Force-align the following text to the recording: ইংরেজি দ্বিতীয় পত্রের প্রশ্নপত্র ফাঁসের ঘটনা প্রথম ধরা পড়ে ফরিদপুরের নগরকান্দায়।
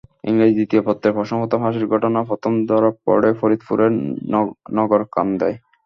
ইংরেজি 0.23 0.53
দ্বিতীয় 0.57 0.81
পত্রের 0.83 1.15
প্রশ্নপত্র 1.17 1.55
ফাঁসের 1.61 1.85
ঘটনা 1.93 2.19
প্রথম 2.29 2.53
ধরা 2.69 2.89
পড়ে 3.05 3.29
ফরিদপুরের 3.39 3.91
নগরকান্দায়। 4.77 5.55